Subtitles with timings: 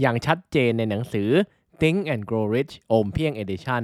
[0.00, 1.28] อย่างชัดเจนในหนังสือ
[1.80, 3.82] Think and Grow Rich โอมเพียง Edition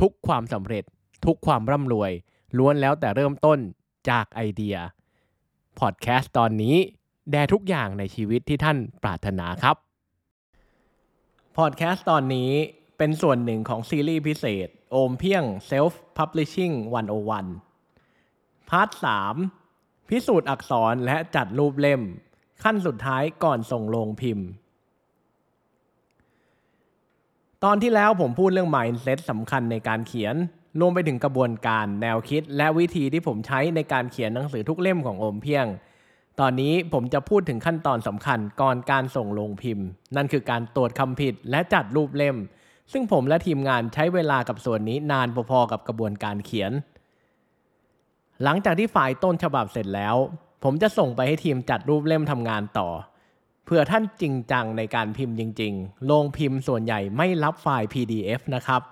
[0.00, 0.84] ทุกความสำเร็จ
[1.24, 2.12] ทุกความร่ำรวย
[2.58, 3.58] ล้วนแล้วแต่เริ่มต้น
[4.10, 4.76] จากไอเดีย
[5.78, 6.76] พอดแคสต์ตอนนี้
[7.30, 9.76] แด่ทุกอย่างในชีวิตที่ท่านปรารถนาครับ
[11.56, 12.50] พอดแคสต์ตอนนี้
[12.98, 16.74] เป็นส่วนหนึ่งของซีรีส์พิเศษ โอมเพียง Self Publishing
[17.92, 18.88] 101 Part
[19.50, 22.02] 3 พิสูจน์อักษรและจัดรูปเล่ม
[22.62, 24.46] ขั้นสุดท้ายก่อนส่งโรงพิมพ์
[27.64, 30.34] ตอนที่แล้วผมพูดเรื่อง mindset สำคัญในการเขียน
[30.80, 35.66] รวมไปถึงกระบวนการแนวคิด และวิธีที่ผมใช้ในการเขียนหนังสือทุกเล่มของโอมเพียง
[36.40, 42.36] ตอนนี้ผมจะพูดถึงขั้นตอนสำคัญก่อนการส่งโรงพิมพ์ นั่นคือการตรวจคำผิดและจัดรูปเล่ม
[42.92, 46.72] ซึ่งผมและทีมงานใช้เวลากับส่วนนี้นานพอๆกับกระบวนการเขียน
[48.42, 50.16] หลังจากที่ฝ่ายต้นฉบับเสร็จแล้ว
[50.64, 52.88] ผมจะส่งไปให้ทีมจัดรูปเล่มทำงานต่อ
[53.66, 58.82] เพื่อท่านจริงจังในการพิมพ์จริงๆ โรงพิมพ์ส่วนใหญ่ไม่รับไฟล์ PDF นะครับ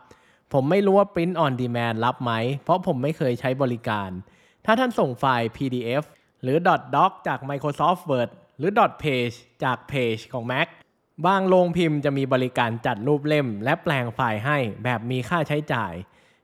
[0.53, 2.33] ผมไม่รู้ว่า Print on Demand รับไหม
[2.65, 4.11] เพราะผมไม่เคยใช้บริการ
[4.65, 6.03] ถ้าท่านส่งไฟล์ PDF
[6.43, 6.57] หรือ
[6.97, 8.71] .doc จาก Microsoft Word หรือ
[9.03, 10.69] .page จาก Page ของ Mac
[11.27, 15.93] บางโรงพิมพ์จะมีบริการจัดรูปเล่ม และแปลงไฟล์ให้แบบมีค่าใช้จ่าย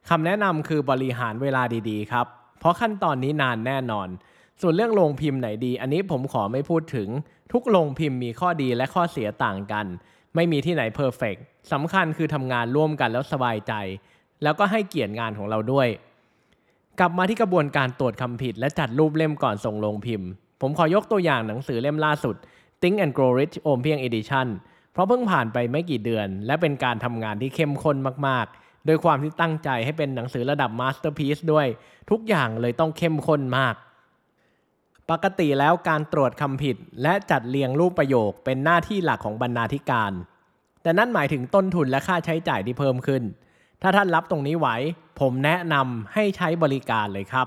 [0.09, 2.27] คำแนะนำคือบริหารเวลาดีๆ ครับ
[2.61, 4.09] เพราะขั้นตอนนี้นานแน่นอน
[4.61, 7.09] ส่วนเรื่องโรงพิมพ์ไหนดี อันนี้ผมขอไม่พูดถึง
[7.53, 9.87] ทุกโรงพิมพ์มีข้อดีและข้อเสียต่างกัน
[10.35, 11.37] ไม่มีที่ไหนเพอร์เฟก
[11.73, 13.73] สำคัญคือทำงานร่วมกันแล้วสบายใจ
[14.43, 15.89] แล้วก็ให้เกียรติงานของเราด้วย
[17.01, 20.29] กลับมาที่กระบวนการตรวจคำผิด และจัดรูปเล่มก่อนส่งลงพิมพ์
[20.61, 22.37] ผมขอยกตัวอย่างหนังสือเล่มล่าสุด
[22.81, 24.47] Think and Grow Rich โอมเพียง Edition
[24.93, 31.67] เพราะเพิ่งผ่านไปไม่กี่เดือน และเป็นการทำงานที่เข้มข้นมากๆ โดยความที่ตั้งใจให้เป็นหนังสือระดับ masterpiece ด้วย
[32.11, 33.75] ทุกอย่างเลยต้องเข้มข้นมาก
[35.11, 40.13] ปกติแล้วการตรวจคำผิดและจัดเรียงรูปประโยคเป็นหน้าที่หลักของบรรณาธิการ
[40.83, 43.23] แต่นั่นหมายถึงต้นทุนและค่าใช้จ่ายที่เพิ่มขึ้น
[43.83, 44.69] ถ้าท่านรับตรงนี้ไหว
[45.21, 47.47] ผมแนะนำให้ใช้บริการเลยครับ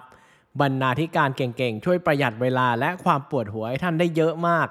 [0.61, 4.67] บรรณาธิการเก่งๆ ช่วยประหยัดเวลาและความปวดหัวให้ท่านได้เยอะมาก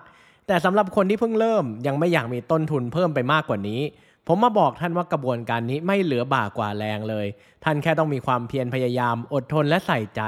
[0.47, 3.81] แต่สำหรับคนที่เพิ่งเริ่มยังไม่อยากมีต้นทุนเพิ่มไปมากกว่านี้
[4.27, 7.27] ผมมาบอกท่านว่ากระบวนการนี้ไม่เหลือบ่ากว่าแรงเลย
[7.65, 10.23] ท่านแค่ต้องมีความเพียรพยายามอดทนและใส่ใจ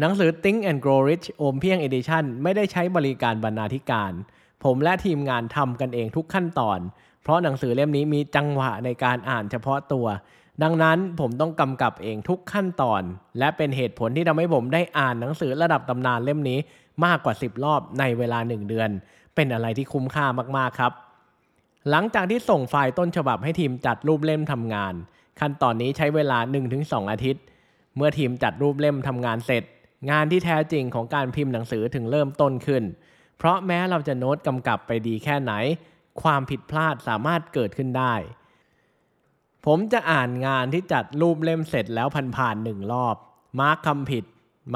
[0.00, 4.12] หนังสือ Think and Grow Rich โอมเพียง Edition ไม่ได้ใช้บริการบรรณาธิการ
[4.64, 6.78] ผมและทีมงานทำกันเองทุกขั้นตอน
[7.22, 10.06] เพราะหนังสือเล่มนี้มีจังหวะในการอ่านเฉพาะตัว
[10.62, 13.02] ดังนั้นผมต้องกำกับเองทุกขั้นตอน
[13.38, 16.58] และเป็นเหตุผลที่ทำให้ผมได้อ่านหนังสือระดับตำนานเล่มนี้
[17.04, 18.90] มากกว่า 10 รอบในเวลา 1 เดือน
[19.34, 20.26] เป็นอะไรที่คุ้มค่า
[20.56, 20.92] มากๆครับ
[21.90, 24.94] หลังจากที่ส่งไฟล์ต้นฉบับให้ทีมจัดรูปเล่มทำงาน
[25.40, 26.38] ขั้นตอนนี้ใช้เวลา
[26.74, 27.42] 1-2 อาทิตย์
[27.96, 29.62] เมื่อทีมจัดรูปเล่มทำงานเสร็จ
[30.10, 32.84] งานที่แท้จริงของการพิมพ์หนังสือถึงเริ่มต้นขึ้น
[33.38, 35.52] เพราะแม้เราจะโน้ตกำกับไปดีแค่ไหน
[36.22, 38.14] ความผิดพลาดสามารถเกิดขึ้นได้
[39.66, 43.16] ผมจะอ่านงานที่จัดรูปเล่มเสร็จแล้วผ่านๆหนึ่งรอบ
[43.60, 44.24] mark คำผิด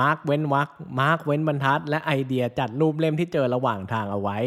[0.01, 0.69] mark เว้นวรรค
[1.01, 4.39] mark เว้นบรรทัด และไอเดียจัดรูปเล่มที่เจอระหว่างทางเอาไว้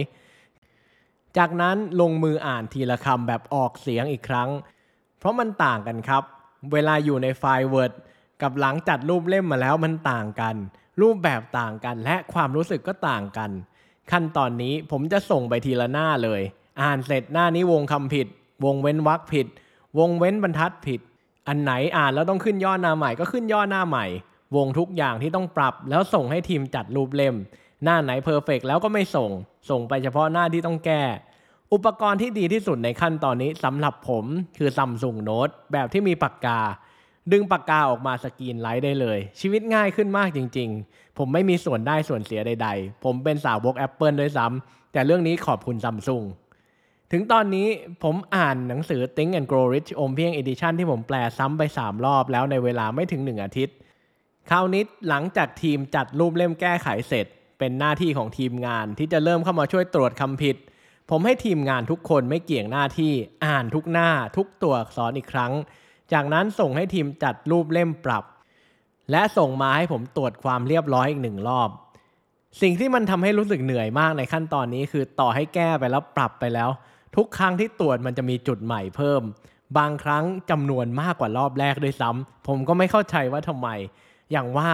[1.38, 4.50] จากนั้นลงมืออ่านทีละคำแบบออกเสียงอีกครั้ง
[5.20, 6.24] เพราะมันต่างกันครับ
[6.74, 7.94] เวลาอยู่ในไฟล์ Word
[8.42, 10.56] กับหลังจัดรูปเล่มมาแล้วมันต่างกัน
[11.02, 13.52] รูปแบบต่างกันและความรู้สึกก็ต่างกัน
[14.12, 16.42] ขั้นตอนนี้ผมจะส่งไปทีละหน้าเลย
[16.82, 18.28] อ่านเสร็จหน้านี้วงคำผิด
[18.66, 19.48] วงเว้นวรรคผิด
[20.00, 21.00] วงเว้นบรรทัดผิด
[21.48, 24.06] อันไหนอ่านแล้วต้องขึ้นย่อหน้าใหม่ก็ขึ้นย่อหน้าใหม่
[24.56, 27.36] วงทุกอย่างที่ต้องปรับ แล้วส่งให้ทีมจัดรูปเล่ม
[27.84, 29.30] หน้าไหน perfect แล้วก็ไม่ส่ง
[29.70, 31.04] ส่งไปเฉพาะหน้าที่ต้องแก้
[31.74, 34.26] อุปกรณ์ที่ดีที่สุดในขั้นตอนนี้สำหรับผม
[34.58, 36.60] คือ Samsung Note แบบที่มีปากกา
[37.32, 46.24] ดึงปากกาออกมา screen write ได้เลย ชีวิตง่ายขึ้นมากจริง ๆ ผมไม่มีส่วนได้ส่วนเสียใด ๆ ผมเป็นสาวก Apple ด้วยซ้ำแต่เรื่องนี้ขอบคุณซัมซุง
[47.12, 47.68] ถึงตอนนี้
[48.04, 53.76] ผมอ่านหนังสือ Think and Grow Rich อมเพียง Edition ที่ผมแปลซ้ำไป 3 รอบแล้วในเวลาไม่ถึง 1 อาทิตย์
[54.50, 57.26] คราวนี้หลังจากทีมจัดรูปเล่มแก้ไขเสร็จ
[57.60, 60.56] เป็นหน้าที่ของทีมงานที่จะเริ่มเข้ามาช่วยตรวจคำผิด
[61.10, 63.14] ผมให้ทีมงานทุกคนไม่เกี่ยงหน้าที่
[63.46, 65.52] อ่านทุกหน้าทุกตัวอักษรอีกครั้ง
[66.14, 68.24] จากนั้นส่งให้ทีมจัดรูปเล่มปรับ
[69.12, 71.70] และส่งมาให้ผมตรวจความเรียบร้อยอีกหนึ่งรอบ
[72.62, 76.70] สิ่งที่มันทำให้รู้สึกเหนื่อยมากในขั้นตอนนี้คือต่อให้แก้ไปแล้วปรับไปแล้ว
[77.16, 79.22] ทุกครั้งที่ตรวจมันจะมีจุดใหม่เพิ่ม
[79.78, 83.68] บางครั้งจำนวนมากกว่ารอบแรกด้วยซ้ำผมก็ไม่เข้าใจว่าทำไม
[84.32, 84.72] อย่างว่า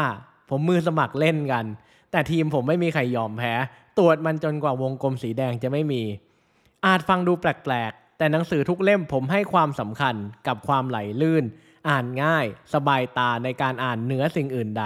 [0.50, 1.66] ผมมือสมัครเล่นกัน
[2.12, 3.54] แต่ทีมผมไม่มีใครยอมแพ้
[3.98, 6.04] ตรวจมันจนกว่าวงกลมสีแดงจะไม่มี
[6.86, 10.16] อาจฟังดูแปลก แต่หนังสือทุกเล่มผมให้ความสำคัญ
[10.48, 11.44] กับความไหลลื่น
[11.90, 14.86] อ่านง่าย สบายตาในการอ่านเหนือสิ่งอื่นใด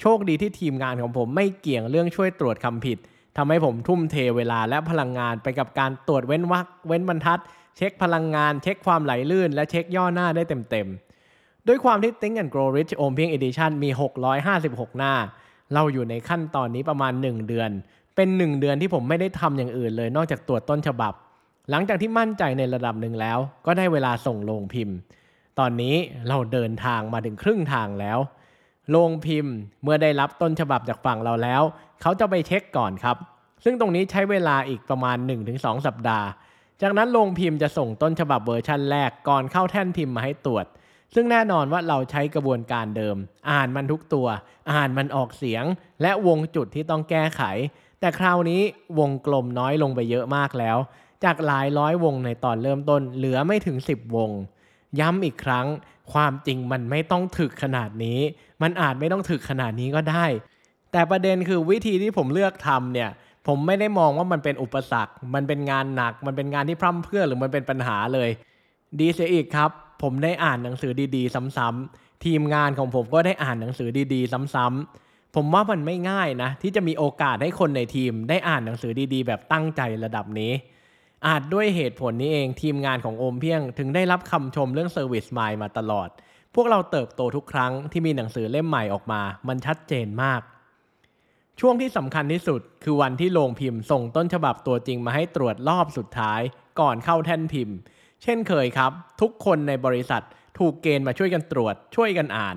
[0.00, 2.98] โชคดีที่ทีมงานของผมไม่เกี่ยงเรื่องช่วยตรวจคำผิด
[3.36, 7.40] ทำให้ผมทุ่มเทเวลาและพลังงานไปกับการตรวจเว้นวรรคเว้นบรรทัด
[7.76, 13.90] เช็คพลังงาน เช็คความไหลลื่น และเช็คย่อหน้าได้เต็มๆ ด้วยความที่ Think and Grow Rich อมเพียง Edition มี
[14.44, 15.14] 656 หน้า
[15.74, 17.70] เราอยู่ในขั้นตอนนี้ประมาณ 1 เดือน
[18.16, 21.14] เป็น 1 เดือนที่ผมไม่ได้ทำอย่างอื่นเลยนอกจากตรวจต้นฉบับ
[21.70, 24.96] หลังจากที่มั่นใจในระดับหนึ่งแล้ว ก็ได้เวลาส่งโรงพิมพ์
[25.58, 25.94] ตอนนี้
[26.28, 28.18] เราเดินทางมาถึงครึ่งทางแล้ว
[28.90, 31.62] โรงพิมพ์เมื่อได้รับต้นฉบับจากฝั่งเราแล้ว
[32.02, 33.16] เขาจะไปเช็คก่อนครับ
[33.64, 35.16] ซึ่งตรงนี้ใช้เวลาอีกประมาณ
[35.52, 36.26] 1-2 สัปดาห์
[36.82, 40.66] จากนั้นโรงพิมพ์จะส่งต้นฉบับเวอร์ชันแรกก่อนเข้าแท่นพิมพ์มาให้ตรวจ
[41.14, 43.16] ซึ่งแน่นอนว่าเราใช้กระบวนการเดิม
[43.50, 44.26] อ่านมันทุกตัว
[44.72, 45.64] อ่านมันออกเสียง
[46.02, 47.42] และวงจุดที่ต้องแก้ไข
[48.00, 48.62] แต่คราวนี้
[48.98, 50.78] วงกลมน้อยลงไปเยอะมากแล้ว
[51.24, 54.30] จากหลายร้อยวงในตอนเริ่มต้นเหลือไม่ถึง 10 วง
[55.00, 55.66] ย้ำอีกครั้ง
[56.12, 58.18] ความจริงมันไม่ต้องถึกขนาดนี้
[58.62, 60.26] มันอาจไม่ต้องถึกขนาดนี้ก็ได้
[60.92, 63.10] แต่ประเด็นคือวิธีที่ผมเลือกทำเนี่ย
[63.46, 68.30] ผมไม่ได้มองว่ามันเป็นอุปสรรค มันเป็นงานหนัก มันเป็นงานที่พร่ำเพื่อหรือมันเป็นปัญหาเลย
[68.98, 69.70] ดีเสียอีกครับ
[70.02, 80.52] ผมได้อ่านหนังสือดีๆ ซ้ำๆทีมงานของผมก็ได้อ่านหนังสือดีๆ ซ้ำๆผมว่ามันไม่ง่ายนะ ที่จะมีโอกาสให้คนในทีมได้อ่านหนังสือดีๆ แบบตั้งใจระดับนี้
[81.26, 86.08] อาจด้วยเหตุผลนี้เองทีมงานของโอมเพียง ถึงได้รับคำชมเรื่อง Service Mind มาตลอด
[86.54, 90.40] พวกเราเติบโตทุกครั้งที่มีหนังสือเล่มใหม่ออกมา มันชัดเจนมาก
[91.60, 96.40] ช่วงที่สำคัญที่สุด คือวันที่โรงพิมพ์ส่งต้นฉบับตัวจริงมาให้ตรวจรอบสุดท้าย
[96.80, 97.76] ก่อนเข้าแท่นพิมพ์
[98.22, 100.22] เช่นเคยครับ ทุกคนในบริษัท
[100.58, 102.56] ถูกเกณฑ์มาช่วยกันตรวจ ช่วยกันอ่าน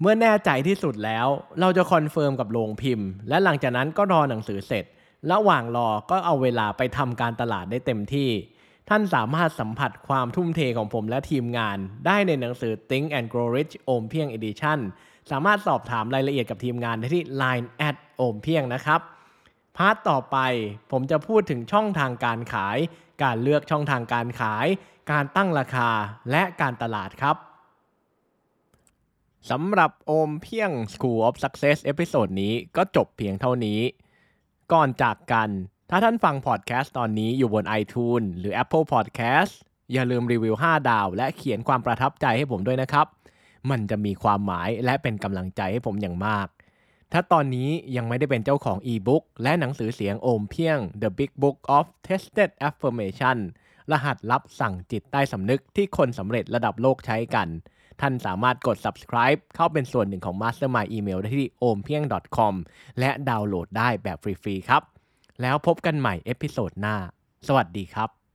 [0.00, 1.26] เมื่อแน่ใจที่สุดแล้ว
[1.60, 4.84] เราจะ confirm กับโรงพิมพ์ และหลังจากนั้นก็รอหนังสือเสร็จ
[5.32, 8.30] ระหว่างรอก็เอาเวลาไปทำการตลาดได้เต็มที่
[8.88, 14.78] ท่านสามารถสัมผัสความทุ่มเทของผมและทีมงาน ได้ในหนังสือ Think and Grow Rich โอมเพียง Edition
[15.30, 19.00] สามารถสอบถามรายละเอียดกับทีมงานได้ที่ Line at โอมเพียงนะครับ
[19.76, 20.36] part ต่อไป
[20.92, 22.78] ผมจะพูดถึงช่องทางการขาย
[23.22, 24.66] การเลือกช่องทางการขาย
[25.12, 25.90] การตั้งราคา
[26.30, 27.36] และการตลาดครับ
[29.50, 33.80] สำหรับโอมเพียง School of Success episode นี้ก็จบเพียงเท่านี้
[34.72, 35.48] ก่อนจากกัน
[35.90, 39.52] ถ้าท่านฟังพอดแคสต์ตอนนี้อยู่บน iTunes หรือ Apple Podcast
[39.92, 43.06] อย่าลืมรีวิว 5 ดาว และเขียนความประทับใจให้ผมด้วยนะครับ
[43.70, 46.48] มันจะมีความหมายและเป็นกำลังใจให้ผมอย่างมาก
[47.12, 53.38] ถ้าตอนนี้ยังไม่ได้เป็นเจ้าของอีบุ๊กและหนังสือเสียงโอมเพียง The Big Book of Tested Affirmation
[53.92, 57.48] รหัสลับสั่งจิตใต้สำนึกที่คนสำเร็จระดับโลกใช้กัน
[58.00, 62.54] ท่านสามารถกด subscribe เข้าเป็นส่วนหนึ่งของ Mastermind Email ได้ที่ ompieng.com
[62.98, 64.82] และดาวน์โหลดได้แบบฟรีๆครับ
[65.42, 66.96] แล้วพบกันใหม่ episode หน้า
[67.46, 68.25] สวัสดีครับ